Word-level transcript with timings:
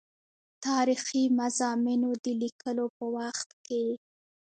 تاریخي 0.65 1.23
مضامینو 1.39 2.11
د 2.23 2.25
لیکلو 2.41 2.85
په 2.97 3.05
وخت 3.17 3.49
کې. 3.65 3.85